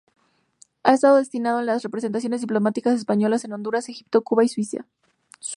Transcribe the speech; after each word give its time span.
Ha 0.81 0.93
estado 0.95 1.17
destinado 1.17 1.59
en 1.59 1.67
las 1.67 1.83
representaciones 1.83 2.41
diplomáticas 2.41 2.95
españolas 2.95 3.45
en 3.45 3.53
Honduras, 3.53 3.87
Egipto, 3.87 4.23
Cuba 4.23 4.43
y 4.43 4.49
Suiza. 4.49 4.87